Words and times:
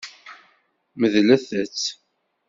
Medlet-tt. 0.99 1.85